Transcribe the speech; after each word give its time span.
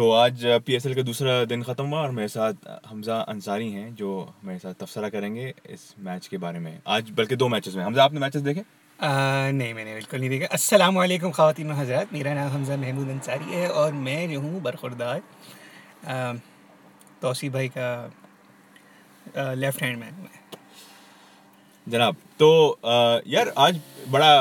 तो 0.00 0.10
आज 0.10 0.44
P 0.66 0.74
S 0.74 0.84
L 0.86 0.94
का 0.94 1.02
दूसरा 1.02 1.32
दिन 1.44 1.62
ख़त्म 1.62 1.84
हुआ 1.86 2.00
और 2.00 2.10
मेरे 2.10 2.28
साथ 2.28 2.68
हमज़ा 2.88 3.16
अंसारी 3.30 3.70
हैं 3.72 3.94
जो 3.94 4.10
मेरे 4.44 4.58
साथ 4.58 4.74
तबसरा 4.80 5.08
करेंगे 5.08 5.52
इस 5.70 5.82
मैच 6.00 6.26
के 6.26 6.38
बारे 6.44 6.58
में। 6.58 6.78
आज 6.88 7.10
बल्कि 7.18 7.36
दो 7.36 7.48
मैचेस 7.48 7.74
में 7.74 7.82
हमज़ा 7.84 8.04
आपने 8.04 8.20
मैचेस 8.20 8.42
देखे? 8.42 8.60
आ, 8.60 9.50
नहीं 9.50 9.74
मैंने 9.74 9.94
बिल्कुल 9.94 10.20
नहीं 10.20 10.30
देखा। 10.30 10.46
अस्सलाम 10.52 10.94
वालेकुम 10.96 11.30
ख़वातीन 11.30 11.70
हज़रात। 11.72 12.12
मेरा 12.12 12.34
नाम 12.34 12.48
हमज़ा 12.48 12.76
महमूद 12.76 13.08
अंसारी 13.10 13.52
है 13.52 13.68
और 13.70 13.92
मैं 14.00 14.30
जो 14.30 14.40
हूँ 14.40 14.62
बरखुरदार। 14.62 15.20
तोसी 17.22 17.48
भाई 17.50 17.70
का 17.76 17.90
लेफ़्ट 19.36 19.82
हैंड 19.82 19.98
मैन 19.98 20.14
मैं। 20.22 20.59
जनाब 21.86 22.16
तो 22.38 22.78
यार 23.26 23.52
आज 23.58 23.80
बड़ा 24.08 24.32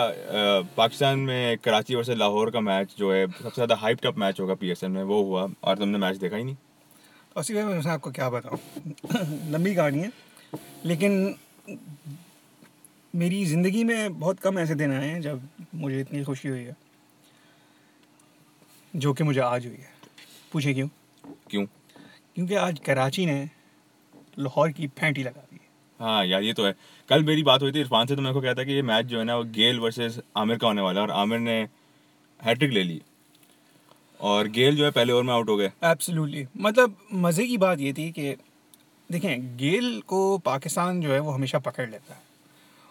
पाकिस्तान 0.78 1.20
में 1.20 1.58
कराची 1.58 1.96
वर्सेस 1.96 2.18
लाहौर 2.18 2.52
का 2.52 2.60
मैच 2.60 2.94
जो 2.98 3.12
है 3.14 3.26
सबसे 3.28 3.56
ज़्यादा 3.56 3.76
हाइप 3.76 4.00
टप 4.04 4.18
मैच 4.18 4.40
होगा 4.40 4.54
पी 4.54 4.74
में 4.88 5.04
वो 5.04 5.22
हुआ 5.24 5.48
और 5.64 5.78
तुमने 5.78 5.98
मैच 5.98 6.18
देखा 6.18 6.38
ही 6.38 6.44
नहीं। 6.44 6.56
तोसी 7.36 7.54
भाई 7.54 7.64
मैं 7.64 7.82
आपको 7.92 8.12
क्या 8.12 8.30
बताऊँ? 8.30 8.60
लंबी 9.52 9.76
कहानी 9.76 10.00
है 10.00 10.12
लेकिन 10.86 11.36
मेरी 13.14 13.44
ज़िंदगी 13.46 13.84
में 13.84 14.20
बहुत 14.20 14.40
कम 14.40 14.60
ऐसे 14.60 14.76
दिन 14.76 14.92
आए 14.94 15.08
हैं 15.08 15.22
जब 15.22 15.48
मुझे 15.76 16.00
इतनी 16.02 16.24
खुशी 16.24 16.48
हुई 16.48 16.64
है 16.64 16.76
जो 18.94 19.14
कि 19.14 19.24
मुझे 19.24 19.40
आज 19.42 19.66
हुई 19.66 19.76
है। 19.76 19.94
पूछे 20.52 20.74
क्यों? 20.74 20.88
क्यों? 21.50 21.66
क्योंकि 22.36 22.56
आज 22.56 22.80
कराची 22.86 23.26
ने 23.26 23.50
लाहौर 24.40 24.72
की 24.72 24.88
फेंटी 24.90 25.24
लगा 25.24 25.46
है 26.00 26.30
यार 26.30 26.44
ये 26.44 26.54
तो 26.54 26.66
है। 26.66 26.74
कल 27.10 27.24
मेरी 27.24 27.44
बात 27.44 27.62
हुई 27.62 27.72
थी 27.72 27.80
इरफान 27.80 28.06
से 28.06 28.16
तो 28.16 28.22
मेरे 28.22 28.34
को 28.34 28.42
कहता 28.42 28.64
कि 28.64 28.74
ये 28.74 28.82
मैच 28.84 29.06
जो 29.06 29.18
है 29.20 29.24
ना 29.26 29.36
वो 29.36 29.44
गेल 29.56 29.80
वर्सेस 29.80 30.20
आमिर 30.38 30.58
का 30.58 30.68
होने 30.68 30.82
वाला 30.82 31.02
है 31.02 31.08
और 31.08 31.14
आमिर 31.14 31.40
ने 31.40 31.58
हैट्रिक 32.40 32.72
ले 32.72 32.84
ली। 32.84 33.02
और 34.20 34.48
गेल 34.50 34.76
जो 34.76 34.86
है 34.86 34.92
पहले 34.92 35.14
ओवर 35.14 35.24
में 35.24 35.34
आउट 35.34 35.50
हो 35.50 35.56
गए। 35.58 35.72
एब्सोल्युटली 35.86 36.46
मतलब 36.58 36.96
मज़े 37.16 37.48
की 37.48 37.58
बात 37.58 37.80
ये 37.80 37.94
थी 37.94 38.10
कि 38.12 38.36
देखें 39.10 39.58
गेल 39.58 40.00
को 40.08 40.38
पाकिस्तान 40.46 41.02
जो 41.02 41.12
है 41.12 41.20
वो 41.20 41.32
हमेशा 41.32 41.60
पकड़ 41.60 41.90
लेता 41.90 42.14
है। 42.14 42.22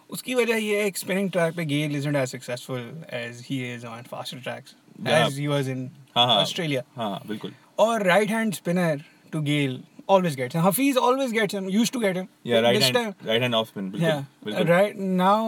उसकी 0.09 0.35
वजह 0.35 0.55
ये 0.57 0.81
है 0.81 0.91
स्पिनिंग 0.97 1.29
ट्रैक 1.31 1.55
पे 1.55 1.65
Gayle 1.65 1.95
isn't 1.95 2.15
as 2.15 2.29
successful 2.29 2.79
as 3.13 3.45
he 3.49 3.61
is 3.73 3.85
on 3.85 4.01
faster 4.03 4.39
tracks 4.39 4.75
as 5.07 5.37
he 5.39 5.47
was 5.47 5.69
in 5.69 5.89
Australia 6.17 6.83
हाँ, 6.95 7.21
बिल्कुल। 7.27 7.51
और 7.79 8.03
right 8.03 8.29
hand 8.29 8.53
spinner 8.53 9.03
to 9.31 9.41
Gayle 9.41 9.79
always 10.15 10.35
gets 10.35 10.57
him 10.57 10.63
Hafiz 10.63 10.99
always 11.07 11.33
gets 11.37 11.57
him 11.59 11.69
used 11.77 11.93
to 11.95 12.01
get 12.03 12.19
him 12.19 12.27
या 12.47 12.59
right 12.59 12.77
this 12.77 12.85
hand 12.85 12.97
time 12.97 13.25
right 13.27 13.41
hand 13.41 13.55
off 13.55 13.67
spin 13.67 13.89
बिल्कुल 13.91 14.09
yeah 14.09 14.21
बिल्कुल 14.45 14.67
right 14.73 15.01
now 15.23 15.39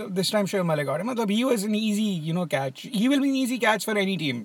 th- 0.00 0.08
this 0.20 0.32
time 0.36 0.50
Shoaib 0.52 0.70
Malik 0.70 0.90
got 0.90 1.04
him 1.04 1.10
मतलब 1.10 1.34
he 1.36 1.42
was 1.50 1.68
an 1.68 1.76
easy 1.82 2.08
you 2.28 2.38
know 2.38 2.46
catch 2.56 2.82
he 3.02 3.12
will 3.12 3.22
be 3.26 3.30
an 3.34 3.38
easy 3.42 3.60
catch 3.66 3.86
for 3.90 3.98
any 4.04 4.16
team 4.24 4.42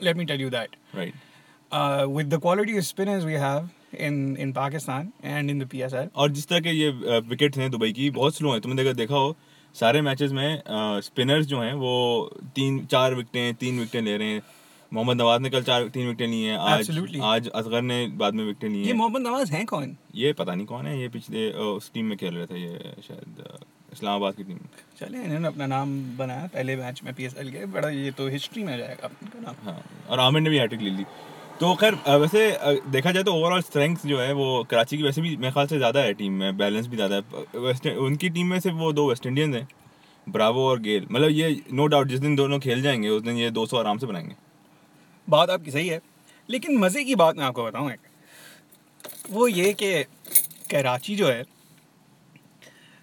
let 0.00 0.22
me 0.22 0.28
tell 0.32 0.46
you 0.46 0.52
that 0.58 0.78
right 0.94 1.26
uh, 1.72 2.06
with 2.18 2.30
the 2.30 2.40
quality 2.46 2.78
of 2.78 2.86
spinners 2.86 3.28
we 3.32 3.34
have 3.44 3.68
in 4.06 4.16
in 4.44 4.52
Pakistan 4.54 5.12
and 5.34 5.50
in 5.50 5.58
the 5.58 5.66
PSL. 5.74 6.08
और 6.14 6.30
जिस 6.30 6.48
तरह 6.48 6.60
के 6.60 6.70
ये 6.70 6.90
wickets 7.28 7.58
हैं 7.58 7.70
Dubai 7.70 7.92
की 7.92 8.10
बहुत 8.18 8.36
slow 8.36 8.52
हैं 8.52 8.60
तुमने 8.60 8.82
देखा 8.82 8.92
देखा 9.02 9.14
हो 9.14 9.34
सारे 9.74 10.00
मैचेस 10.02 10.32
में 10.32 10.62
स्पिनर्स 11.04 11.46
जो 11.46 11.60
हैं 11.60 11.72
वो 11.82 11.92
तीन 12.56 12.84
चार 12.92 13.14
विकेटें 13.14 13.54
तीन 13.60 13.78
विकेटें 13.78 14.02
ले 14.04 14.16
रहे 14.16 14.28
हैं 14.28 14.42
मोहम्मद 14.92 15.16
नवाज़ 15.16 15.40
ने 15.42 15.50
कल 15.50 15.62
चार 15.62 15.88
तीन 15.88 16.06
विकेटें 16.06 16.30
ली 16.30 16.42
हैं 16.42 16.56
आज 16.58 16.80
Absolutely. 16.80 17.20
आज 17.22 17.48
असगर 17.54 17.82
ने 17.82 18.06
बाद 18.18 18.34
में 18.34 18.44
विकेटें 18.44 18.68
ली 18.68 18.78
ये 18.78 18.86
हैं। 18.86 18.94
मोहम्मद 18.94 19.22
नवाज़ 19.22 19.50
हैं 19.52 19.64
कौन? 19.66 19.96
ये 20.14 20.32
पता 20.32 20.54
नहीं 20.54 20.66
कौन 20.66 20.86
है 20.86 21.00
ये 21.00 21.08
पिछले 21.08 21.50
अ, 21.50 21.56
उस 21.58 21.90
टीम 21.94 22.06
में 22.06 22.16
खेल 22.18 22.34
रहे 22.34 22.46
थे 22.46 22.60
ये 22.60 22.92
शायद 23.08 23.40
अ, 23.40 23.56
इस्लामाबाद 23.92 24.34
की 24.34 24.44
टीम 24.44 24.58
चले 25.00 25.18
इन्होंने 25.24 25.48
अपना 25.48 25.66
नाम 25.66 25.92
बनाया 26.16 26.46
पहले 26.54 26.76
मैच 26.76 27.02
में 27.04 27.12
पीएसएल 27.14 27.50
के 27.50 27.64
बड़ा 27.74 27.88
ये 27.90 28.10
तो 28.12 28.28
हिस्ट्री 28.28 28.64
में 28.64 28.76
जाएगा 28.78 29.10
इनका 29.22 29.40
नाम। 29.40 29.54
हाँ 29.64 29.82
और 30.08 30.20
आमिर 30.20 30.42
ने 30.42 30.50
भी 30.50 30.58
हैट्रिक 30.58 30.80
ले 30.80 30.90
ली। 30.90 31.04
तो 31.60 31.74
खैर 31.74 31.94
अ, 31.96 32.16
वैसे 32.16 32.50
अ, 32.52 32.72
देखा 32.88 33.12
जाए 33.12 33.22
तो 33.22 33.34
ओवरऑल 33.34 33.62
स्ट्रेंथ 33.62 34.06
जो 34.06 34.18
है 34.20 34.32
वो 34.32 34.64
कराची 34.70 34.96
की 34.96 35.02
वैसे 35.02 35.22
भी 35.22 35.36
मेरे 35.36 35.52
ख्याल 35.52 35.66
से 35.66 35.78
ज़्यादा 35.78 36.00
है 36.00 36.12
टीम 36.14 36.32
में 36.34 36.56
बैलेंस 36.56 36.86
भी 36.86 36.96
ज़्यादा 36.96 37.16
है। 37.16 37.60
वेस्ट 37.60 37.86
उनकी 37.86 38.28
टीम 38.30 38.46
में 38.46 38.58
सिर्फ़ 38.60 38.76
वो 38.78 38.92
दो 38.92 39.08
वेस्ट 39.10 39.26
इंडियंस 39.26 39.54
हैं 39.54 39.68
ब्रावो 40.26 40.68
और 40.70 40.80
गेल 40.80 41.06
मतलब 41.10 41.28
ये 41.30 41.56
नो 41.72 41.86
डाउट 41.86 42.08
जिस 42.08 42.20
दिन 42.20 42.36
दोनों 42.36 42.58
खेल 42.60 42.82
जाएँगे 42.82 43.08
उस 43.08 43.22
दिन 43.22 43.36
ये 43.36 43.50
200 43.50 43.76
आराम 43.76 43.98
से 43.98 44.06
बनाएँगे। 44.06 44.34
बात 45.28 45.50
आपकी 45.50 45.70
सही 45.70 45.88
है 45.88 46.00
लेकिन 46.48 46.78
मज़े 46.78 47.04
की 47.04 47.14
बात 47.14 47.36
मैं 47.36 47.44
आपको 47.44 47.64
बताऊँ 47.64 47.90
एक। 47.92 48.00
वो 49.30 49.48
ये 49.48 49.72
कि 49.72 50.02
कराची 50.70 51.16
जो 51.16 51.28
है 51.28 51.44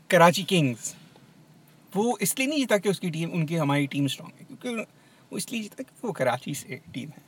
कराची 0.10 0.44
किंग्स 0.44 0.96
वो 1.94 2.18
इसलिए 2.22 2.48
नहीं 2.48 2.60
जीता 2.60 2.78
कि 2.78 2.90
उसकी 2.90 3.10
टीम 3.10 3.32
उनकी 3.32 3.56
हमारी 3.56 3.88
टीम 3.88 4.08
स्ट्रांग 4.08 4.32
है 4.40 4.46
क्योंकि 4.46 4.82
वो 5.32 5.38
इसलिए 5.38 5.62
जीता 5.62 5.84
कि 5.84 5.92
वो 6.04 6.12
कराची 6.12 6.54
से 6.56 6.80
टीम 6.94 7.10
है। 7.10 7.24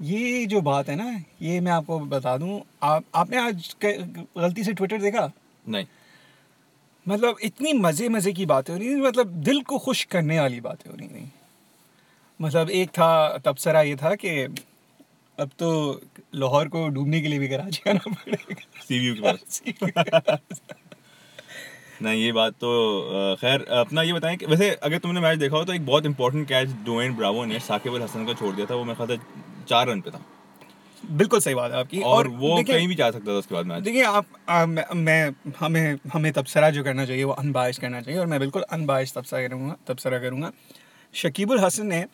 ये 0.00 0.46
जो 0.46 0.60
बात 0.60 0.88
है 0.88 0.96
ना 0.96 1.10
ये 1.42 1.60
मैं 1.60 1.72
आपको 1.72 1.98
बता 2.00 2.36
दूँ 2.36 2.60
आप 2.82 3.04
आपने 3.14 3.36
आज 3.38 3.74
गलती 3.82 4.64
से 4.64 4.72
ट्विटर 4.72 5.00
देखा? 5.00 5.30
नहीं। 5.68 5.86
मतलब 7.06 7.36
इतनी 7.42 7.72
मज़े 7.74 8.08
मज़े 8.08 8.32
की 8.32 8.46
बातें 8.46 8.72
हो 8.72 8.78
रही 8.78 8.94
मतलब 8.96 9.32
दिल 9.44 9.60
को 9.62 9.78
खुश 9.78 10.04
करने 10.04 10.40
वाली 10.40 10.60
बातें 10.60 10.90
हो 10.90 10.96
रही 10.96 11.08
थी 11.08 11.30
मतलब 12.42 12.70
एक 12.72 12.90
था 12.90 13.38
तबसरा 13.38 13.82
ये 13.82 13.96
था 13.96 14.14
कि 14.14 14.30
अब 15.38 15.50
तो 15.58 15.68
लाहौर 16.34 16.68
को 16.68 16.88
डूबने 16.88 17.20
के 17.20 17.28
लिए 17.28 17.38
भी 17.38 17.48
कराची 17.48 17.90
आना 17.90 18.12
पड़ेगा। 18.12 18.54
सी 18.80 18.98
के 19.04 19.90
पास 19.90 20.60
नहीं 22.02 22.22
ये 22.22 22.32
बात 22.32 22.52
तो 22.54 23.36
खैर 23.40 23.64
अपना 23.78 24.02
ये 24.02 24.12
बताएँ 24.12 24.36
कि 24.36 24.46
वैसे 24.46 24.70
अगर 24.82 24.98
तुमने 24.98 25.20
मैच 25.20 25.38
देखा 25.38 25.56
हो 25.56 25.64
तो 25.64 25.72
एक 25.72 25.86
बहुत 25.86 26.06
इंपॉर्टेंट 26.06 26.46
कैच 26.48 26.68
डोएन 26.86 27.14
ब्रावो 27.16 27.44
ने 27.44 27.58
साकिब 27.60 27.94
अल 27.94 28.02
हसन 28.02 28.24
को 28.24 28.34
छोड़ 28.34 28.54
दिया 28.54 28.66
था। 28.66 28.74
वो 28.74 28.84
मेरे 28.84 29.06
ख्याल 29.06 29.18
चार 29.68 29.88
रन 29.88 30.00
पे 30.00 30.10
था। 30.10 30.24
बिल्कुल 31.04 31.40
सही 31.40 31.54
बात 31.54 31.72
है 31.72 31.78
आपकी। 31.78 32.00
और 32.00 32.28
वो 32.28 32.62
कहीं 32.62 32.88
भी 32.88 32.94
जा 32.94 33.10
सकता 33.10 33.26
था 33.26 33.38
उसके 33.38 33.54
बाद 33.54 33.66
मैच। 33.66 33.82
देखिए 33.82 34.02
आप 34.04 34.26
आ, 34.48 34.66
मैं, 34.66 34.84
मैं 34.94 35.34
हमें 35.60 35.98
हमें 36.12 36.32
तबसरा 36.32 36.70
जो 36.70 36.84
करना 36.84 37.06
चाहिए 37.06 37.24
वो 37.24 37.32
अनबाइस 37.34 37.78
करना 37.78 38.00
चाहिए 38.00 38.20
और 38.20 38.26
मैं 38.26 38.40
बिल्कुल 38.40 38.62
अनबाइस 38.72 39.14
तबसरा 39.14 39.46
करूँगा 39.48 39.76
तबसरा 39.86 40.18
करूँगा। 40.18 40.52
शकीबुल 41.14 41.58
हसन 41.60 41.86
ने 41.86 42.04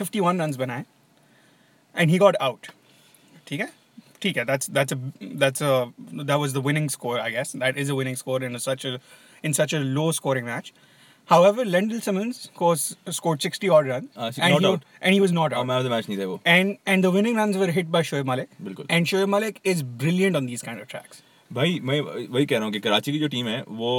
51 0.00 0.40
रन्स 0.40 0.56
बनाए 0.56 0.84
एंड 1.94 2.10
ही 2.10 2.18
गॉट 2.18 2.36
आउट 2.48 2.66
ठीक 3.48 3.60
है 3.60 3.68
ठीक 4.22 4.36
है 4.36 4.44
that's 4.44 4.70
that's 4.70 4.92
that's 5.22 5.62
that 5.62 6.30
was 6.30 6.54
the 6.54 6.64
winning 6.66 6.88
score 6.90 7.20
I 7.20 7.30
guess 7.32 7.52
that 7.56 7.78
is 7.78 7.90
a 7.90 7.94
winning 7.94 8.16
score 8.16 8.44
in 8.44 8.58
such 8.68 8.86
in 9.46 9.54
such 9.56 9.72
a 9.76 9.78
low 9.96 10.04
scoring 10.16 10.46
match 10.48 10.68
however 11.28 11.64
Lendl 11.72 11.98
Simmons 12.04 12.38
scores, 12.44 12.84
scored 13.16 13.42
60 13.48 13.68
odd 13.78 13.88
runs 13.90 14.06
Uh, 14.16 14.28
and, 14.46 14.54
not 14.54 14.62
he, 14.64 14.68
out. 14.68 14.86
and 15.02 15.14
he 15.14 15.18
was 15.24 15.34
not 15.38 15.52
और 15.52 15.58
out 15.58 15.66
man 15.68 15.76
of 15.76 15.84
the 15.84 15.90
match 15.90 16.08
नहीं 16.08 16.18
थे 16.18 16.24
वो 16.30 16.38
and 16.52 16.72
and 16.92 17.06
the 17.06 17.10
winning 17.16 17.36
runs 17.40 17.58
were 17.62 17.68
hit 17.78 17.90
by 17.96 18.02
Shoaib 18.10 18.30
Malik 18.30 18.54
बिल्कुल। 18.68 18.86
and 18.96 19.10
Shoaib 19.10 19.30
Malik 19.34 19.60
is 19.72 19.82
brilliant 20.04 20.40
on 20.40 20.48
these 20.52 20.64
kind 20.68 20.84
of 20.84 20.88
tracks 20.94 21.20
भाई 21.51 21.79
मैं 21.83 21.99
वही 22.01 22.45
कह 22.45 22.55
रहा 22.55 22.63
हूँ 22.63 22.71
कि 22.73 22.79
कराची 22.79 23.11
की 23.11 23.19
जो 23.19 23.27
टीम 23.27 23.47
है 23.47 23.61
वो 23.67 23.91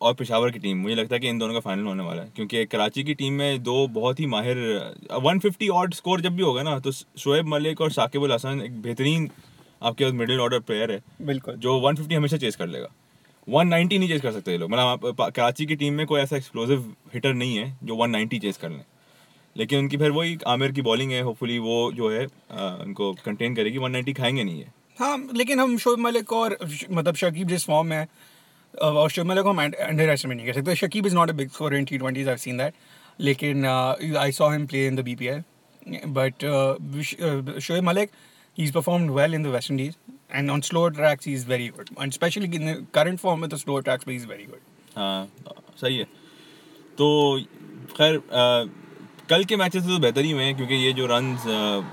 और 0.00 0.14
पेशावर 0.14 0.50
की 0.50 0.58
टीम 0.58 0.78
मुझे 0.78 0.94
लगता 0.94 1.14
है 1.14 1.20
कि 1.20 1.28
इन 1.28 1.38
दोनों 1.38 1.54
का 1.54 1.60
फाइनल 1.60 1.86
होने 1.86 2.02
वाला 2.02 2.22
है 2.22 2.30
क्योंकि 2.36 2.64
कराची 2.66 3.02
की 3.04 3.14
टीम 3.14 3.32
में 3.32 3.62
दो 3.62 3.86
बहुत 3.88 4.20
ही 4.20 4.26
माहिर 4.26 4.56
वन 5.22 5.38
फिफ्टी 5.38 5.68
ऑड 5.70 5.94
स्कोर 5.94 6.20
जब 6.20 6.36
भी 6.36 6.42
होगा 6.42 6.62
ना 6.62 6.78
तो 6.78 6.92
शोएब 6.92 7.46
मलिक 7.46 7.80
और 7.80 7.90
साकिब 7.90 8.24
अल 8.24 8.32
हसन 8.32 8.62
एक 8.64 8.80
बेहतरीन 8.82 9.28
आपके 9.82 10.04
पास 10.04 10.12
मिडिल 10.12 10.40
ऑर्डर 10.40 10.60
प्लेयर 10.60 10.92
है 10.92 11.00
बिल्कुल। 11.22 11.56
जो 11.56 11.78
150 11.80 12.12
हमेशा 12.12 12.36
चेस 12.36 12.56
कर 12.56 12.66
लेगा। 12.66 12.88
190 13.48 13.98
नहीं 13.98 14.08
चेस 14.08 14.20
कर 14.20 14.32
सकते 14.32 14.52
ये 14.52 14.58
लोग। 14.58 14.70
मतलब 14.70 15.30
कराची 15.30 15.66
की 15.66 15.76
टीम 15.76 15.94
में 15.94 16.06
कोई 16.06 16.20
ऐसा 16.20 16.36
एक्सप्लोसिव 16.36 16.94
हिटर 17.14 17.34
नहीं 17.34 17.56
है 17.56 17.76
जो 17.84 17.96
190 17.96 18.38
चेस 18.42 18.56
कर 18.56 18.70
लें। 18.70 18.84
लेकिन 19.56 19.78
उनकी 19.78 19.96
फिर 19.96 20.10
वही 20.10 20.38
आमिर 20.46 20.72
की 20.72 20.82
बॉलिंग 20.82 21.12
है 21.12 21.20
होपफुली 21.22 21.58
वो 21.58 21.76
जो 21.92 22.10
है 22.10 22.24
उनको 22.54 23.12
कंटेन 23.24 23.54
करेगी। 23.54 23.78
190 23.78 24.12
खाएँगे 24.12 24.44
नहीं 24.44 24.60
है 24.60 24.72
हाँ 24.98 25.16
लेकिन 25.34 25.60
हम 25.60 25.76
शोएब 25.78 25.98
मलिक 25.98 26.32
और 26.32 26.56
मतलब 26.62 27.14
शकीब 27.16 27.48
जिस 27.48 27.64
फॉर्म 27.66 27.86
में 27.86 28.06
और 28.82 29.10
शोब 29.10 29.26
मलिक 29.26 29.44
को 29.44 29.50
हम 29.50 29.58
अंडर 29.62 30.08
एस्टिमेट 30.10 30.36
नहीं 30.36 30.46
कर 30.46 30.52
सकते। 30.52 30.74
Shakib 30.76 31.06
is 31.06 31.14
not 31.14 31.30
a 31.30 31.32
big 31.32 31.50
for 31.50 31.74
in 31.76 31.84
T 31.84 31.98
twenty 31.98 32.24
I 32.24 32.36
seen 32.36 32.56
that 32.58 32.74
लेकिन 33.20 33.66
I 33.66 34.32
saw 34.32 34.50
him 34.52 34.66
play 34.66 34.86
in 34.86 34.96
the 34.96 35.00
B 35.04 35.14
P 35.16 35.26
L 35.26 35.42
but 36.08 36.44
Shoaib 37.60 37.84
Malik 37.84 38.10
he 38.58 38.64
is 38.64 38.72
perform 38.72 39.10
well 39.10 39.34
in 39.34 39.42
the 39.42 39.54
West 39.54 39.70
Indies 39.70 39.96
and 40.34 40.50
on 40.50 40.60
slow 40.60 40.88
tracks 40.90 41.28
is 41.28 41.46
very 41.48 41.68
good 41.76 41.88
and 42.00 42.12
specially 42.12 42.56
in 42.56 42.86
current 42.94 43.18
form 43.20 43.40
में 43.40 43.48
तो 43.50 43.56
slow 43.56 43.78
tracks 43.80 44.08
भी 44.08 44.16
is 44.16 44.26
very 44.26 44.44
good 44.44 44.98
हाँ 44.98 45.28
सही 45.80 45.96
है। 45.96 46.04
तो 46.98 47.40
खैर 47.96 48.20
कल 49.30 49.44
के 49.50 49.56
मैचेस 49.56 49.82
तो 49.82 49.98
बेहतर 49.98 50.20
ही 50.20 50.30
हुए 50.30 50.44
हैं 50.44 50.54
क्योंकि 50.56 50.74
ये 50.74 50.92
जो 50.92 51.06
रन 51.10 51.36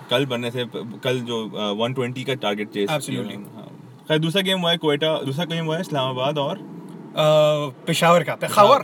कल 0.10 0.26
बनने 0.26 0.52
प- 0.76 1.02
कल 1.04 1.20
जो 1.30 1.38
वन 1.82 1.94
ट्वेंटी 1.94 2.24
का 2.24 2.34
टारगेट 2.46 2.70
चेस 2.70 2.90
खैर 4.08 4.20
दूसरा 4.20 4.42
गेम 4.42 4.60
हुआ 4.60 4.72
है 4.72 4.78
कोयटा 4.78 5.14
दूसरा 5.26 5.46
गेम 5.46 5.66
हुआ 5.66 5.76
है 5.76 5.82
इस्लामाबाद 5.82 6.38
और? 6.38 6.60
पेशावर 7.88 8.24
का 8.24 8.36
पेशावर। 8.42 8.84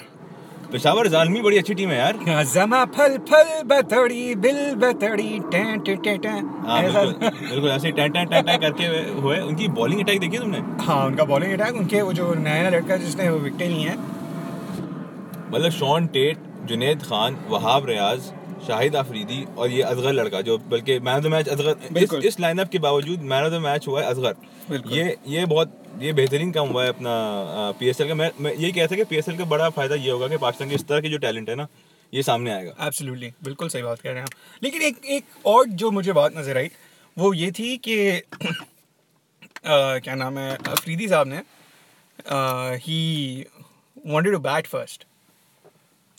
पेशावर 0.72 1.08
जालमी 1.08 1.42
बड़ी 1.42 1.58
अच्छी 1.58 1.74
टीम 1.74 1.90
है 1.90 1.98
यार। 1.98 2.44
जमा 2.54 2.84
फल 2.96 3.18
फल 3.30 3.52
बतड़ी 3.66 4.36
बिल 4.46 4.58
बतड़ी 4.76 5.40
टें 5.52 5.80
टें 5.80 5.98
टें 5.98 6.18
टें। 6.20 6.32
हाँ 6.68 6.82
बिल्कुल 6.82 7.70
ऐसे 7.72 7.92
टैं 8.00 8.10
टैं 8.12 8.26
टैं 8.26 8.44
टैं 8.44 8.58
करके 8.60 8.86
हुए 9.22 9.40
उनकी 9.40 9.68
बॉलिंग 9.80 10.02
अटैक 10.02 10.20
देखी 10.20 10.38
तुमने? 10.38 10.60
हाँ 10.86 11.06
उनका 11.06 11.24
बॉलिंग 11.34 11.54
अटैक 11.60 11.76
उनके 11.76 12.02
वो 12.02 12.14
जो 12.14 12.34
नया 12.40 12.70
लड़का 12.70 12.94
है 12.94 13.00
जिसने 13.00 13.30
विकेटें 13.30 13.68
ली 13.70 13.82
हैं। 13.84 13.98
मतलब 15.54 15.70
शॉन 15.72 16.08
टेट 16.18 16.46
जुनेद 16.68 17.02
खान 17.04 17.36
वहाब 17.50 17.86
रियाज 17.90 18.32
शाहिद 18.68 18.96
आफरीदी 18.96 19.44
और 19.58 19.70
ये 19.72 19.82
असगर 19.84 20.14
लड़का 20.14 20.42
जो 20.42 20.58
बल्कि 20.70 21.00
man 21.00 21.16
of 21.16 21.24
the 21.24 21.28
match 21.28 21.50
Asghar 21.50 21.98
इस। 21.98 22.14
इस 22.26 22.40
लाइनअप 22.40 22.70
के 22.70 22.80
बावजूद 22.80 23.20
मैन 23.24 23.44
ऑफ़ 23.44 23.54
द 23.54 23.62
मैच 23.64 23.88
हुआ 23.88 24.02
है 24.02 24.08
असगर। 24.08 24.34
बिल्कुल। 24.70 24.94
ये 24.94 25.18
ये 25.28 25.46
बहुत 25.48 25.84
ये 26.02 26.14
बेहतरीन 26.14 26.52
काम 26.52 26.70
हुआ 26.70 26.84
है 26.84 26.90
अपना 26.90 27.12
पीएसएल 27.80 28.08
का। 28.08 28.16
मैं 28.16 28.32
मैं 28.40 28.54
ये 28.56 28.72
कहता 28.72 28.96
कि 28.96 29.04
पी 29.04 29.16
एस 29.18 29.30
एल 29.30 29.38
का 29.38 29.46
बड़ा 29.48 29.70
फ़ायदा 29.70 29.96
ये 29.96 30.12
होगा 30.12 30.28
कि 30.28 30.38
पाकिस्तान 30.38 30.70
के 30.70 30.76
इस 30.76 30.88
तरह 30.88 31.02
के 31.02 31.10
जो 31.10 31.18
टैलेंट 31.20 31.50
है 31.50 31.56
ना 31.56 31.68
ये 32.14 32.24
सामने 32.24 32.52
आएगा। 32.52 32.86
एब्सोल्युटली 32.86 33.32
बिल्कुल 33.44 33.70
सही 33.70 33.84
बात 33.84 34.00
कह 34.00 34.10
रहे 34.10 34.18
हैं 34.18 34.24
आप। 34.24 34.64
लेकिन 34.64 34.82
एक 34.82 35.06
एक 35.08 35.46
और 35.46 35.68
जो 35.82 35.92
मुझे 35.92 36.14
बात 36.14 36.38
नज़र 36.38 36.58
आई 36.58 36.70
वो 37.18 37.34
ये 37.34 37.52
थी 37.52 37.76
कि 37.80 38.22
क्या 39.66 40.16
नाम 40.16 40.38
है 40.38 40.56
अफरीदी 40.56 41.08
साहब 41.08 41.28
ने 41.28 41.42
he 42.80 43.46
wanted 44.06 44.34
to 44.34 44.40
bat 44.42 44.68
first 44.68 45.06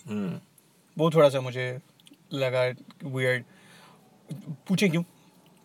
वो 0.06 1.10
थोड़ा 1.10 1.28
सा 1.28 1.40
मुझे 1.40 1.66
लगा 2.34 2.64
वियर्ड 3.06 3.44
पूछें 4.68 4.90
क्यों? 4.90 5.02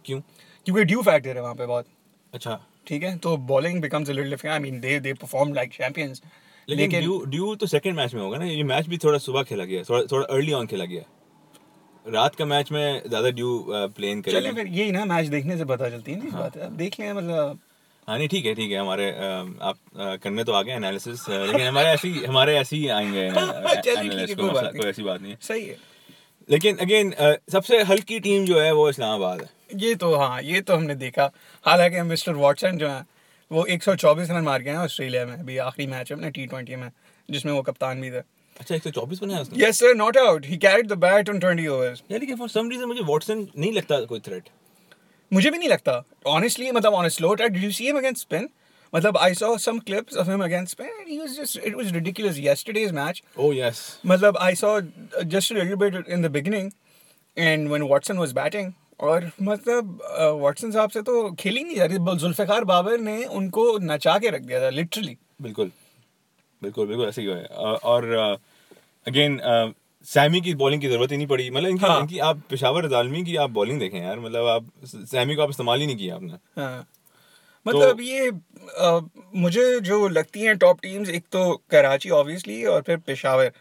क्यों? 0.05 0.19
क्योंकि 0.65 0.83
ड्यू 0.83 1.01
फैक्टर 1.01 1.35
है 1.35 1.41
वहाँ 1.41 1.55
पे 1.55 1.65
बहुत। 1.65 1.85
अच्छा। 2.33 2.59
ठीक 2.87 3.03
है? 3.03 3.17
तो 3.17 3.35
bowling 3.47 3.81
becomes 3.81 4.09
a 4.09 4.13
little 4.13 4.49
I 4.49 4.59
mean 4.59 4.79
they 4.79 4.99
they 4.99 5.13
perform 5.15 5.53
like 5.53 5.73
champions 5.73 6.21
लेकिन 6.67 6.99
ड्यू 6.99 7.23
ड्यू 7.27 7.55
तो 7.55 7.67
सेकंड 7.67 7.95
मैच 7.95 8.13
में 8.13 8.21
होगा 8.21 8.37
ना? 8.37 8.45
ये 8.45 8.63
मैच 8.63 8.87
भी 8.87 8.97
थोड़ा 8.97 9.17
सुबह 9.19 9.43
खेला 9.43 9.65
गया। 9.65 9.83
थोड़ा 9.83 10.01
थोड़ा 10.11 10.25
अर्ली 10.25 10.53
ऑन 10.53 10.67
खेला 10.67 10.85
गया। 10.85 11.03
रात 12.05 12.35
का 12.35 12.45
मैच 12.45 12.71
में 12.71 13.07
ज़्यादा 13.07 13.29
ड्यू 13.31 13.65
प्लेन 13.69 14.21
चले 14.21 14.31
करेगा। 14.33 14.51
फिर 14.53 14.67
यही 14.69 14.91
ना 14.91 15.05
मैच 15.05 15.27
देखने 15.27 15.57
से 15.57 15.65
पता 15.65 15.89
चलती 15.89 16.11
है 16.11 16.19
ना 16.19 16.25
इस 16.25 16.33
बात 16.33 16.55
है। 16.57 16.61
अब 16.61 16.71
देख 16.77 16.99
लें 16.99 17.11
मतलब 17.13 17.59
हाँ 18.07 18.17
नहीं 18.17 18.27
ठीक 18.27 18.45
है 18.45 18.53
ठीक 18.55 18.71
है 18.71 18.77
हमारे 18.79 19.09
आप 19.11 19.77
करने 20.23 20.43
तो 20.43 20.53
आ 20.53 20.61
गए 20.61 20.71
एनालिसिस 20.71 21.27
लेकिन 21.29 21.67
हमारे 21.67 21.89
ऐसी 21.89 22.11
हमारे 22.25 22.55
ऐसे 22.57 22.75
ही 22.75 22.87
आएँगे 22.87 23.29
कोई 24.35 24.89
ऐसी 24.89 25.03
बात 25.03 25.21
नहीं 25.21 25.31
है। 25.31 25.37
सही 25.41 25.65
है। 25.65 25.77
लेकिन 26.49 26.77
अगेन 26.77 27.13
सबसे 27.51 27.81
हल्की 27.83 28.19
टीम 28.19 28.45
जो 28.45 28.59
है 28.59 28.71
वो 28.73 28.89
इस्लामाबाद 28.89 29.41
है। 29.41 29.49
ये 29.79 29.93
तो 29.95 30.13
हाँ 30.15 30.41
ये 30.41 30.61
तो 30.61 30.75
हमने 30.75 30.95
देखा। 30.95 31.29
हालाँकि 31.65 32.01
मिस्टर 32.09 32.33
वॉटसन 32.35 32.77
जो 32.77 32.89
है 32.89 33.01
वो 33.51 33.65
124 33.69 34.29
रन 34.31 34.43
मार 34.43 34.61
गए 34.61 34.71
हैं 34.71 34.77
ऑस्ट्रेलिया 34.77 35.25
में 35.25 35.33
अभी 35.33 35.57
आखिरी 35.67 35.87
मैच 35.87 36.11
है 36.11 36.17
अपने 36.17 36.31
टी 36.31 36.45
ट्वेंटी 36.45 36.75
में 36.75 36.89
जिसमें 37.29 37.53
वो 37.53 37.61
कप्तान 37.61 38.01
भी 38.01 38.11
थे। 38.11 38.19
अच्छा 38.59 38.75
एक 38.75 38.83
सौ 38.83 38.89
चौबीस 38.89 39.19
बनाया 39.23 39.39
उसने? 39.41 39.65
Yes 39.65 39.79
sir 39.79 39.95
not 39.95 40.17
out 40.17 40.45
he 40.45 40.57
carried 40.65 40.87
the 40.87 40.97
bat 40.99 41.29
on 41.29 41.39
20 41.39 41.67
overs 41.67 42.03
यार 42.11 42.19
लेकिन 42.19 42.35
फॉर 42.37 42.49
सम 42.49 42.69
रीजन 42.69 42.85
मुझे 42.85 43.01
वॉटसन 43.03 43.47
नहीं 43.57 43.71
लगता 43.73 43.99
कोई 44.05 44.19
थ्रेट 44.19 44.49
मुझे 45.33 45.49
भी 45.49 45.57
नहीं 45.57 45.69
लगता। 45.69 46.03
ऑनेस्टली 46.27 46.71
मतलब 46.71 46.93
on 46.93 47.07
slow 47.09 47.33
did 47.35 47.57
you 47.63 47.71
see 47.71 47.85
him 47.85 47.97
against 47.97 48.21
spin 48.21 48.49
मतलब 48.93 49.17
I 49.17 49.33
saw 49.33 49.55
some 49.57 49.79
clips 49.79 50.17
of 50.17 50.29
him 50.29 50.43
against 50.43 50.71
spin 50.71 50.87
and 50.89 51.07
he 51.07 51.17
was 51.19 51.37
just 51.37 51.59
it 51.59 51.75
was 51.75 51.91
ridiculous 51.93 52.37
yesterday's 52.39 52.91
match 52.93 53.21
oh 53.37 53.55
yes 53.57 53.81
मतलब 54.05 54.37
I 54.37 54.55
saw 54.55 54.79
just 54.79 55.51
a 55.51 55.55
little 55.55 55.75
bit 55.75 56.09
in 56.09 56.21
the 56.21 56.31
beginning 56.31 56.71
and 57.37 57.67
when 57.67 57.81
Watson 57.89 58.17
was 58.17 58.31
batting 58.33 58.71
और 59.01 59.29
मतलब 59.41 59.99
Watson 60.41 60.71
साहब 60.71 60.89
से 60.89 61.01
तो 61.01 61.31
खेल 61.39 61.55
ही 61.57 61.63
नहीं 61.63 61.75
जा 61.75 61.85
रही। 61.85 62.17
जुल्फिकार 62.19 62.63
बाबर 62.65 62.99
ने 62.99 63.23
उनको 63.37 63.77
नचा 63.83 64.17
के 64.17 64.29
रख 64.29 64.41
दिया 64.41 64.61
था 64.61 64.69
लिटरली 64.69 65.17
बिल्कुल। 65.41 65.71
बिल्कुल 66.61 66.87
बिल्कुल 66.87 67.07
ऐसे 67.07 67.21
ही 67.21 67.27
हुआ 67.27 67.37
है। 67.37 67.45
और 67.45 68.13
अगेन 69.05 69.39
सैमी 70.05 70.41
की 70.41 70.53
बॉलिंग 70.55 70.81
की 70.81 70.87
ज़रूरत 70.87 71.11
ही 71.11 71.17
नहीं 71.17 71.27
पड़ी। 71.27 71.49
मतलब 71.49 71.69
इनकी 71.69 71.85
हाँ। 71.85 71.99
इनकी 71.99 72.19
आप 72.19 72.41
पेशावर 72.49 72.87
जालमी 72.87 73.23
की 73.23 73.35
आप 73.35 73.49
बॉलिंग 73.49 73.79
देखें 73.79 73.99
यार 73.99 74.19
मतलब 74.19 74.45
आप 74.45 74.65
सैमी 74.85 75.35
को 75.35 75.41
आप 75.41 75.49
इस्तेमाल 75.49 75.79
ही 75.79 75.85
नहीं 75.85 75.97
किया 75.97 76.15
आपने। 76.15 76.61
हाँ। 76.61 76.87
मतलब 77.67 78.01
ये 78.01 78.31
आ, 78.79 78.99
मुझे 79.35 79.79
जो 79.79 80.07
लगती 80.07 80.41
हैं 80.41 80.57
टॉप 80.57 80.79
टीम्स 80.81 81.09
एक 81.09 81.23
तो 81.31 81.61
कराची 81.69 82.09
ऑब्वियसली 82.09 82.63
और 82.63 82.81
फिर 82.81 82.97
पेशावर। 82.97 83.51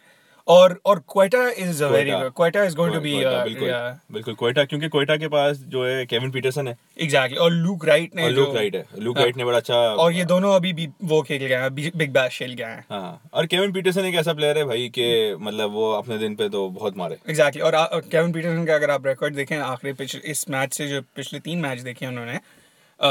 और 0.48 0.78
और 0.86 0.98
Quetta 1.08 1.48
is 1.50 1.82
a 1.84 1.88
very 1.88 2.10
Quetta. 2.10 2.28
Quetta 2.28 2.62
is 2.64 2.76
going 2.76 2.94
to 2.94 3.00
be 3.00 3.14
बिल्कुल 3.14 3.70
बिल्कुल 4.12 4.34
कोयटा 4.34 4.64
क्योंकि 4.64 4.88
कोयटा 4.88 5.16
के 5.16 5.28
पास 5.28 5.58
जो 5.68 5.84
है 5.86 6.04
केविन 6.06 6.30
पीटरसन 6.30 6.68
है। 6.68 6.76
एग्जैक्टली 7.00 7.38
और 7.38 7.50
लूक 7.52 7.84
राइट 7.86 8.16
ने 8.16 8.28
लूक 8.30 8.54
राइट 8.56 8.76
है 8.76 8.84
लूक 8.98 9.16
हाँ। 9.16 9.24
राइट 9.24 9.36
ने 9.36 9.44
बड़ा 9.44 9.58
अच्छा 9.58 9.74
और 9.74 10.12
ये 10.12 10.24
दोनों 10.24 10.54
अभी 10.54 10.72
भी 10.72 10.88
वो 11.04 11.20
खेल 11.22 11.46
गए 11.46 11.56
हैं 11.56 11.74
बिग 11.74 12.12
बैश 12.12 12.38
खेल 12.38 12.54
गए 12.54 12.64
हैं। 12.64 12.84
हाँ 12.90 13.20
और 13.34 13.46
केविन 13.46 13.72
पीटरसन 13.72 14.04
एक 14.04 14.14
ऐसा 14.14 14.32
प्लेयर 14.34 14.58
है 14.58 14.64
भाई 14.64 14.88
कि 14.88 15.34
मतलब 15.40 15.72
वो 15.72 15.90
अपने 15.92 16.18
दिन 16.18 16.34
पे 16.36 16.48
तो 16.48 16.68
बहुत 16.70 16.96
मारे। 16.96 17.18
एग्जैक्टली 17.30 17.62
और 17.62 17.76
केविन 18.02 18.32
पीटरसन 18.32 18.64
का 18.66 18.74
अगर 18.74 18.90
आप 18.90 19.06
रिकॉर्ड 19.06 19.34
देखें 19.34 19.56
आखिरी 19.58 19.92
पिछले 19.94 20.30
इस 20.30 20.48
मैच 20.50 20.74
से 20.74 20.88
जो 20.88 21.00
पिछले 21.16 21.40
तीन 21.40 21.58
मैच 21.60 21.80
देखे 21.80 22.06
उन्होंने 22.06 22.38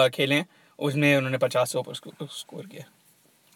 खेले 0.10 0.36
हैं, 0.36 0.45
उसमें 0.80 1.16
उन्होंने 1.18 1.38
पचास 1.38 1.72
सौ 1.72 1.81
पर 1.81 1.94
स्कोर 1.94 2.66
किया। 2.66 2.83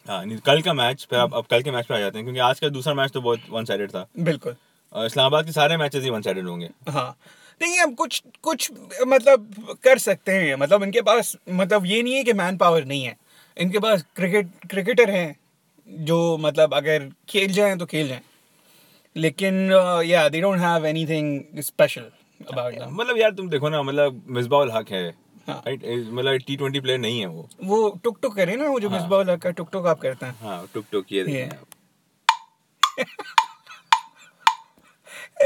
हाँ 0.08 0.24
कल 0.46 0.60
का 0.62 0.72
मैच 0.74 1.06
फिर 1.10 1.18
आप 1.18 1.34
अब 1.34 1.44
कल 1.50 1.62
के 1.62 1.70
मैच 1.70 1.86
पे 1.86 1.94
आ 1.94 1.98
जाते 1.98 2.18
हैं 2.18 2.24
क्योंकि 2.24 2.40
आज 2.40 2.60
का 2.60 2.68
दूसरा 2.68 2.94
मैच 2.94 3.10
तो 3.12 3.20
बहुत 3.20 3.40
वन 3.50 3.64
साइडेड 3.64 3.90
था। 3.90 4.06
बिल्कुल। 4.20 4.56
इस्लामाबाद 4.92 5.44
के 5.46 5.52
सारे 5.52 5.76
मैचेस 5.76 6.04
ही 6.04 6.10
वन 6.10 6.22
साइडेड 6.22 6.46
होंगे। 6.48 6.68
हाँ। 6.88 7.10
देखिए 7.60 7.80
हम 7.80 7.94
कुछ 7.94 8.22
कुछ 8.42 8.70
मतलब 9.06 9.48
कर 9.84 9.98
सकते 9.98 10.32
हैं 10.32 10.54
मतलब 10.56 10.82
इनके 10.82 11.00
पास 11.02 11.36
मतलब 11.50 11.86
ये 11.86 12.02
नहीं 12.02 12.14
है 12.14 12.22
कि 12.24 12.32
मैन 12.32 12.56
पावर 12.56 12.84
नहीं 12.84 13.04
है। 13.04 13.16
इनके 13.56 13.78
पास 13.78 14.04
क्रिकेट 14.16 14.50
क्रिकेटर 14.70 15.10
हैं 15.10 15.36
जो 15.88 16.36
मतलब 16.38 16.74
अगर 16.74 17.08
खेल 17.28 17.52
जाएँ 17.52 17.76
तो 17.78 17.86
खेल 17.86 18.08
जाएँ। 18.08 18.20
लेकिन 19.16 19.70
या 20.06 20.28
they 20.28 20.40
don't 20.40 20.58
have 20.60 20.86
anything 20.86 21.60
special 21.62 22.10
about 22.40 22.74
मतलब 22.80 23.18
यार 23.18 23.30
तुम 23.34 23.48
देखो 23.48 23.68
ना 23.68 23.82
मतलब 23.82 24.22
मिसबा 24.28 24.58
उल 24.58 24.70
हक 24.70 24.90
है। 24.90 25.06
मतलब 25.48 26.38
टी 26.46 26.56
ट्वेंटी 26.56 26.80
प्लेयर 26.80 26.98
नहीं 26.98 27.20
है 27.20 27.26
वो। 27.26 27.48
वो 27.64 27.88
टुक 28.04 28.18
टुक 28.22 28.34
करे 28.36 28.56
ना 28.56 28.68
वो 28.68 28.80
जो 28.80 28.90
मिसबा 28.90 29.18
उल 29.18 29.36
का 29.36 29.50
टुक 29.52 29.68
टुक 29.72 29.86
आप 29.86 30.00
करते 30.00 30.26
हैं। 30.26 30.34
हाँ 30.40 30.66
टुक 30.74 30.84
टुक 30.92 31.12
ये। 31.12 31.24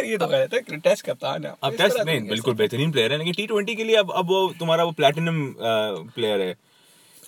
ये 0.01 0.17
तो 0.19 0.27
गलत 0.27 0.55
है 0.55 0.79
टेस्ट 0.79 1.05
कप्तान 1.07 1.45
है। 1.45 1.55
अब 1.63 1.77
टेस्ट 1.77 2.01
नहीं 2.01 2.29
बिल्कुल 2.29 2.55
बेहतरीन 2.55 2.91
प्लेयर 2.93 3.13
है 3.13 3.19
लेकिन 3.19 3.33
टी 3.35 3.47
ट्वेंटी 3.47 3.75
के 3.77 3.85
लिए 3.85 3.97
अब 3.97 4.11
अब 4.17 4.27
वो 4.29 4.49
तुम्हारा 4.59 4.85
वो 4.85 4.93
प्लेटिनम 5.01 5.55
प्लेयर 5.59 6.41
है। 6.41 6.53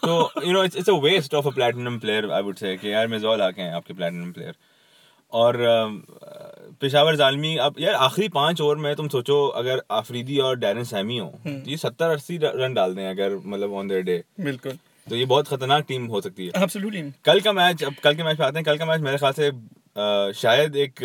तो 0.03 0.31
you 0.45 0.53
know 0.53 0.63
it's 0.65 0.77
it's 0.77 0.91
a 0.91 0.93
waste 1.03 1.35
of 1.35 1.47
a 1.47 1.51
platinum 1.55 1.99
player 1.99 2.31
I 2.33 2.43
would 2.43 2.57
say 2.57 2.77
कि 2.77 2.93
यार 2.93 3.09
मिसबाउल 3.09 3.43
हक 3.43 3.59
हैं 3.59 3.73
आपके 3.75 3.95
प्लेटिनम 3.95 4.33
प्लेयर 4.33 4.55
और 5.33 5.57
पेशावर 6.83 7.17
जालमी 7.17 7.57
अब 7.67 7.75
यार 7.81 7.95
आखिरी 8.05 8.29
पाँच 8.37 8.61
ओवर 8.61 8.77
में 8.77 8.95
तुम 8.97 9.09
सोचो 9.09 9.37
अगर 9.61 9.83
आफरीदी 9.93 10.39
और 10.47 10.57
डैरन 10.59 10.85
सैमी 10.85 11.19
हो 11.19 11.27
तो 11.47 11.71
ये 11.71 11.77
सत्तर 11.79 12.11
अस्सी 12.11 12.39
रन 12.45 12.75
डाल 12.75 12.95
दें 12.95 13.07
अगर 13.11 13.37
मतलब 13.45 13.73
ऑन 13.75 13.89
देयर 13.89 14.03
डे 14.03 14.23
बिल्कुल। 14.41 14.79
तो 15.07 15.17
ये 15.17 15.25
बहुत 15.27 15.49
खतरनाक 15.49 15.85
टीम 15.89 16.05
हो 16.07 16.21
सकती 16.21 16.47
है। 16.47 16.63
एब्सोल्युटली 16.63 17.03
कल 17.25 17.41
का 17.41 17.53
मैच 17.53 17.83
अब 17.85 17.95
कल 18.05 18.15
के 18.15 18.23
मैच 18.23 18.37
पे 18.39 18.45
आते 18.45 18.59
हैं 18.59 18.65
कल 18.65 18.77
का 18.79 18.87
मैच 18.87 19.01
मेरे 19.01 19.19
ख्याल 19.19 19.33
से 19.33 19.49
अ, 19.49 20.33
शायद 20.37 20.77
एक 20.77 21.01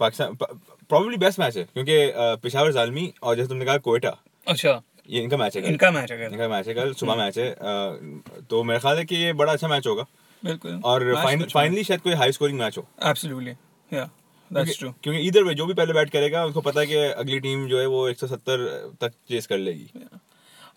पाकिस्तान 0.00 0.34
प्रॉब्लली 0.42 1.16
बेस्ट 1.18 1.40
मैच 1.40 1.56
है 1.56 1.62
क्योंकि 1.64 1.96
पेशावर 2.42 2.72
जालमी 2.72 3.12
और 3.22 3.36
जैसे 3.36 3.48
तुमने 3.48 3.64
कहा 3.64 3.76
कोयटा। 3.86 4.16
अच्छा। 4.46 4.80
ये 5.10 5.20
इनका 5.22 5.36
मैच 5.36 5.56
है 5.56 5.62
कल। 5.62 5.68
इनका 5.68 5.90
मैच 5.90 6.12
है 6.12 6.26
इनका 6.26 6.48
मैच 6.48 6.68
है 6.68 6.74
कल 6.74 6.92
सुबह 7.00 7.14
मैच 7.16 7.38
है 7.38 7.50
अ, 7.50 8.42
तो 8.50 8.62
मेरे 8.62 8.80
ख्याल 8.80 8.98
है 8.98 9.04
कि 9.04 9.16
ये 9.16 9.32
बड़ा 9.40 9.52
अच्छा 9.52 9.68
मैच 9.68 9.86
होगा। 9.86 10.06
बिल्कुल। 10.42 10.80
और 10.84 11.14
फाइनली 11.52 11.84
शायद 11.84 12.00
कोई 12.00 12.12
हाई 12.14 12.32
स्कोरिंग 12.32 12.58
मैच 12.58 12.78
हो। 12.78 12.86
एब्सोल्युटली 13.04 13.50
या 13.90 14.08
क्योंकि 14.54 15.20
इधर 15.20 15.42
वे 15.42 15.54
जो 15.54 15.66
भी 15.66 15.74
पहले 15.74 15.92
बैट 15.92 16.10
करेगा 16.10 16.44
उनको 16.44 16.60
पता 16.60 16.80
है 16.80 16.86
कि 16.86 16.94
अगली 16.94 17.40
टीम 17.40 17.66
जो 17.66 17.80
है 17.80 17.86
वो 17.86 18.08
170 18.08 18.66
तक 19.00 19.12
चेस 19.28 19.46
कर 19.46 19.58
लेगी। 19.58 19.90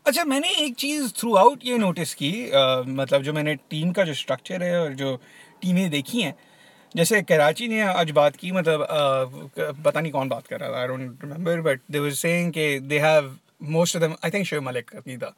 अच्छा 0.05 0.23
मैंने 0.23 0.49
एक 0.49 0.75
चीज़ 0.75 1.11
थ्रू 1.11 1.35
आउट 1.35 1.59
ये 1.65 1.77
नोटिस 1.77 2.13
की 2.13 2.49
अ, 2.49 2.83
मतलब 2.87 3.21
जो 3.21 3.33
मैंने 3.33 3.55
टीम 3.55 3.91
का 3.91 4.03
जो 4.03 4.13
स्ट्रक्चर 4.13 4.63
है 4.63 4.79
और 4.81 4.93
जो 4.93 5.15
टीमें 5.61 5.89
देखी 5.89 6.21
हैं 6.21 6.35
जैसे 6.95 7.21
कराची 7.21 7.67
ने 7.67 7.81
आज 7.81 8.11
बात 8.11 8.35
की 8.35 8.51
मतलब 8.51 8.87
पता 9.59 10.01
नहीं 10.01 10.11
कौन 10.11 10.29
बात 10.29 10.47
कर 10.47 10.59
रहा 10.59 10.71
था 10.71 10.81
I 10.81 10.87
don't 10.87 11.23
remember 11.23 11.61
but 11.61 11.79
they 11.91 11.99
was 11.99 12.13
saying 12.13 12.51
कि 12.53 12.79
they 12.79 12.99
have 12.99 13.37
most 13.63 13.95
of 13.95 14.03
them 14.03 14.15
I 14.25 14.31
think 14.31 14.45
Shiv 14.47 14.61
Malik 14.61 14.89
का 14.89 14.99
था। 15.17 15.33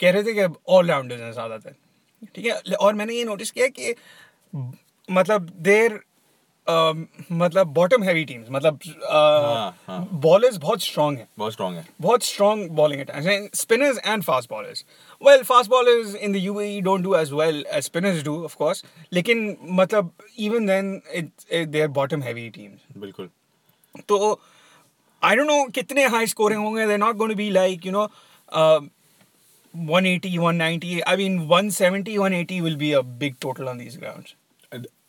कह 0.00 0.10
रहे 0.10 0.22
थे 0.22 0.34
कि 0.34 0.54
ऑल 0.68 0.88
राउंडर्स 0.88 1.20
हैं 1.20 1.32
ज़्यादातर। 1.32 1.74
ठीक 2.34 2.46
है 2.46 2.74
और 2.74 2.94
मैंने 2.94 3.14
ये 3.14 3.24
नोटिस 3.24 3.50
किया 3.50 3.66
कि 3.68 3.94
मतलब 5.10 5.50
देर 5.60 6.00
मतलब 6.68 7.66
बॉटम 7.74 8.02
हैवी 8.02 8.24
टीम्स 8.24 8.48
मतलब 8.50 8.78
बॉलर्स 8.84 9.04
हाँ, 9.04 9.76
हाँ। 9.86 10.08
बहुत 10.60 10.82
स्ट्रांग 10.82 11.16
है। 11.18 11.26
बहुत 11.38 11.52
स्ट्रांग 11.52 11.76
है। 11.76 11.84
बहुत 12.00 12.22
strong 12.24 12.68
bowling 12.70 13.48
spinners 13.54 13.98
and 14.06 14.22
fast 14.22 14.50
bowlers 14.50 14.84
well 15.22 15.42
fast 15.42 15.70
bowlers 15.70 16.14
in 16.14 16.32
the 16.32 16.36
UAE 16.36 16.80
don't 16.80 17.02
do 17.02 17.14
as 17.16 17.32
well 17.32 17.64
as 17.72 17.84
spinners 17.84 18.22
do 18.24 18.42
of 18.44 18.72
लेकिन 19.12 19.56
मतलब 19.70 20.10
even 20.38 20.66
then 20.66 21.00
they 21.52 21.80
are 21.82 21.88
bottom 21.88 22.22
heavy 22.22 22.48
teams 22.50 22.98
बिल्कुल। 22.98 23.28
तो 24.08 24.40
आई 25.22 25.36
डोंट 25.36 25.46
नो 25.46 25.64
कितने 25.74 26.06
high 26.06 26.26
scoring 26.26 26.64
होंगे। 26.64 26.86
They 26.86 26.96
not 26.96 27.16
going 27.16 27.36
be 27.36 27.50
like 27.50 27.86
you 27.86 27.92
know 27.92 28.06
180 29.74 30.38
190 30.38 31.00
I 31.02 31.16
mean 31.16 31.38
170 31.48 32.16
180 32.18 32.60
will 32.60 32.76
be 32.76 32.92
a 32.92 33.00
big 33.20 33.34
total 33.42 33.68
on 33.68 33.78
these 33.78 33.96
grounds 33.98 34.34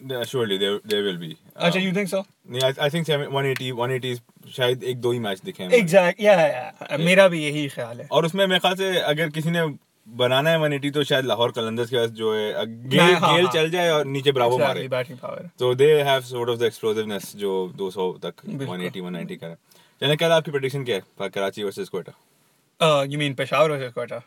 surely 0.04 0.58
there 0.58 1.02
will 1.04 1.18
be 1.18 1.36
अच्छा, 1.56 1.80
you 1.80 1.94
think 1.98 2.10
so? 2.14 2.24
नहीं 2.50 2.62
I 2.64 2.90
think 2.90 3.08
180 3.08 3.72
180 3.72 4.52
शायद 4.56 4.84
एक 4.84 4.98
दो 5.02 5.12
ही 5.12 5.20
match 5.20 5.42
दिखे 5.46 5.64
हैं 5.64 5.72
Exact. 5.80 6.20
Yeah, 6.20 6.42
yeah. 6.48 7.00
मेरा 7.00 7.28
भी 7.28 7.44
यही 7.44 7.68
ख्याल 7.76 8.00
है. 8.02 8.08
और 8.12 8.26
उसमें 8.26 8.46
मेरे 8.48 8.60
ख्याल 8.60 8.76
से 8.76 8.98
अगर 9.02 9.30
किसी 9.38 9.52
ने 9.52 9.66
बनाना 10.08 10.50
है 10.50 10.58
180 10.60 10.92
तो 10.94 11.04
शायद 11.04 11.26
लाहौर 11.26 11.52
कलंदर्स 11.52 11.90
के 11.90 11.98
पास 11.98 12.10
जो 12.22 12.34
है 12.36 12.66
गेल 12.66 13.00
हाँ, 13.00 13.20
हाँ, 13.20 13.36
गेल 13.36 13.46
हाँ. 13.46 13.54
चल 13.54 13.70
जाए 13.72 13.90
और 13.92 14.06
नीचे 14.16 14.32
ब्रावो 14.32 14.58
मारे 14.60 14.88
batting 14.90 15.20
power. 15.22 15.44
तो 15.60 15.74
they 15.76 15.92
have 16.10 16.22
sort 16.32 16.50
of 16.50 16.60
the 16.60 16.64
explosiveness 16.64 17.32
जो 17.44 17.54
200 17.82 18.10
तक 18.26 18.46
बिल्कुल। 18.48 18.78
180 18.80 19.02
190 19.02 19.38
करे 19.44 19.56
चले 20.02 20.16
कल 20.18 20.32
आपकी 20.32 20.52
प्रेडिक्शन 20.52 20.84
क्या 20.84 20.96
है 21.22 21.30
Karachi 21.30 21.64
versus 21.64 21.90
Quetta 21.90 23.04
you 23.12 23.20
mean 23.20 23.34
Peshawar 23.34 23.72
versus 23.72 23.94
Quetta 23.94 24.22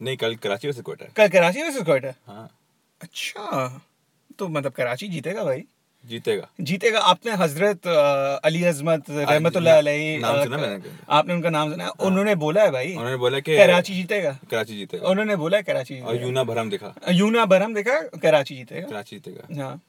नहीं 0.00 0.16
कल 0.16 0.34
कराची 0.46 0.68
वर्सेस 0.68 0.84
कोयटा 0.84 1.04
है 1.04 1.12
कल 1.16 1.28
कराची 1.38 1.62
वर्सेस 1.62 1.82
कोयटा 1.86 2.12
हाँ 2.26 2.48
अच्छा 3.00 3.66
तो 4.38 4.48
मतलब 4.48 4.72
कराची 4.72 5.08
जीतेगा 5.08 5.44
भाई। 5.44 5.64
जीतेगा। 6.04 6.48
जीतेगा। 6.60 7.00
आपने 7.00 7.32
हज़रत 7.32 7.86
अली 8.44 8.62
अजमत 8.64 9.04
रहमतुल्लाह 9.10 9.80
सुना 9.80 10.56
मैंने 10.56 10.90
आपने 11.08 11.34
उनका 11.34 11.50
नाम 11.50 11.70
सुना 11.70 11.84
है? 11.84 11.90
उन्होंने 11.90 12.34
बोला 12.34 12.62
है 12.62 12.70
भाई 12.70 12.92
उन्होंने 12.92 13.16
बोला 13.16 13.40
कि 13.40 13.56
कराची 13.56 13.94
जीतेगा। 13.94 14.38
कराची 14.50 14.76
जीतेगा। 14.76 15.08
उन्होंने 15.08 15.36
बोला 15.36 15.56
है 15.56 15.62
कराची 15.62 16.00
और 16.00 16.22
यूना 16.22 16.44
भरम 16.44 16.70
दिखा। 16.70 16.94
यूना 17.10 17.44
भरम 17.44 17.74
देखा 17.74 17.98
कराची 18.22 18.56
जीतेगा। 18.56 18.86
कराची 18.86 19.16
जीतेगा। 19.16 19.62
हाँ। 19.62 19.80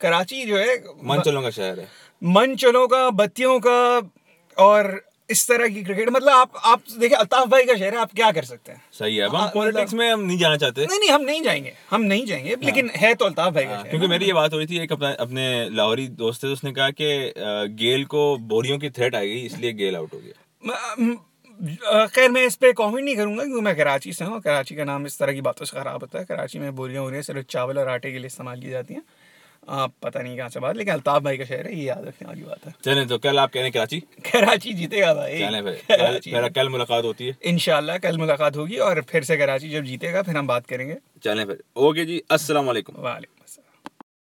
कराची 0.00 0.44
जो 0.44 0.58
है 0.58 0.76
मनचलों 1.04 1.42
का 1.42 1.50
शहर 1.50 1.80
है। 1.80 1.86
मन 2.22 2.32
मंचलों 2.32 2.86
का 2.88 3.10
बत्तियों 3.10 3.60
का 3.66 4.10
और 4.58 5.09
इस 5.30 5.46
तरह 5.48 5.68
की 5.68 5.82
क्रिकेट 5.82 6.08
मतलब 6.10 6.32
आप 6.32 6.60
आप 6.66 6.82
देखिए 6.98 7.16
अल्ताफ 7.18 7.48
भाई 7.48 7.64
का 7.64 7.74
शहर 7.74 7.94
है 7.94 8.00
आप 8.00 8.12
क्या 8.14 8.30
कर 8.32 8.44
सकते 8.44 8.72
हैं? 8.72 8.82
सही 8.92 9.16
है 9.16 9.24
अब 9.24 9.34
हाँ, 9.34 9.42
हम 9.42 9.50
पॉलिटिक्स 9.54 9.94
में 9.94 10.10
हम 10.10 10.20
नहीं 10.20 10.38
जाना 10.38 10.56
चाहते। 10.56 10.86
नहीं 10.86 10.98
नहीं 10.98 11.10
हम 11.10 11.22
नहीं 11.22 11.42
जाएँगे 11.42 11.72
हम 11.90 12.02
नहीं 12.02 12.26
जाएँगे 12.26 12.56
लेकिन 12.62 12.90
है 12.96 13.14
तो 13.14 13.24
अल्ताफ 13.24 13.54
भाई 13.54 13.64
का 13.64 13.76
हाँ, 13.76 13.84
क्योंकि 13.84 14.06
मेरी 14.08 14.26
ये 14.26 14.32
बात 14.32 14.52
हो 14.52 14.58
रही 14.58 14.66
थी 14.66 14.82
एक 14.82 14.92
अपना 14.92 15.10
अपने 15.20 15.48
लाहौरी 15.70 16.06
दोस्त 16.18 16.42
थे 16.42 16.46
तो 16.46 16.52
उसने 16.52 16.72
कहा 16.72 16.90
कि 17.00 17.32
गेल 17.78 18.04
को 18.06 18.36
बोरियों 18.52 18.78
की 18.78 18.90
थ्रेट 18.90 19.14
आ 19.14 19.20
गई 19.20 19.40
इसलिए 19.42 19.72
गेल 19.74 19.96
आउट 19.96 20.14
हो 20.14 20.20
गया। 20.20 22.06
खैर 22.06 22.30
मैं 22.30 22.44
इस 22.46 22.54
पर 22.56 22.72
कॉमेंट 22.72 23.04
नहीं 23.04 23.16
करूँगा 23.16 23.44
क्योंकि 23.44 23.60
मैं 23.62 23.74
कराची 23.76 24.12
से 24.12 24.24
हूँ 24.24 24.40
कराची 24.40 24.74
का 24.74 24.84
नाम 24.84 25.06
इस 25.06 25.18
तरह 25.18 25.32
की 25.32 25.40
बातों 25.40 25.66
से 25.66 25.76
ख़राब 25.78 26.00
होता 26.00 26.18
है। 26.18 26.24
कराची 26.24 26.58
में 26.58 26.74
बोरियाँ 26.76 27.02
हो 27.02 27.08
रही 27.08 27.16
हैं 27.16 27.22
सिर्फ़ 27.22 27.46
चावल 27.50 27.78
और 27.78 27.88
आटे 27.88 28.12
के 28.12 28.18
लिए 28.18 28.26
इस्तेमाल 28.26 28.60
की 28.60 28.70
जाती 28.70 28.94
हैं। 28.94 29.02
आप 29.68 29.92
पता 30.02 30.20
नहीं 30.20 30.36
कहाँ 30.36 30.48
से 30.48 30.60
बात 30.60 30.76
लेकिन 30.76 30.94
अल्ताफ 30.94 31.22
भाई 31.22 31.36
का 31.36 31.44
शहर 31.44 31.66
है 31.66 31.76
ये 31.78 31.84
याद 31.84 32.04
रखने 32.06 32.28
वाली 32.28 32.42
बात 32.42 32.66
है। 32.66 32.74
चले 32.84 33.04
तो 33.06 33.18
कल 33.18 33.38
आप 33.38 33.50
कह 33.50 33.60
रहे 33.60 33.64
हैं 33.64 33.72
कराची? 33.72 34.00
कराची 34.00 34.72
जीतेगा 34.74 35.12
भाई। 35.14 35.38
चलें 35.38 35.62
फिर 35.64 36.48
कल 36.56 36.68
मुलाकात 36.68 37.04
होती 37.04 37.26
है। 37.26 37.36
इनशाला 37.44 37.98
कल 37.98 38.18
मुलाकात 38.18 38.56
होगी 38.56 38.76
और 38.76 39.02
फिर 39.02 39.24
से 39.24 39.36
कराची 39.36 39.68
जब 39.68 39.84
जीतेगा 39.84 40.22
फिर 40.22 40.36
हम 40.36 40.46
बात 40.46 40.66
करेंगे। 40.66 40.96
चले 41.24 41.44
फिर 41.44 41.62
ओके 41.76 42.04
जी 42.04 42.22
असल 42.30 42.56
वालेकुम। 42.56 43.02
वाले 43.02 43.26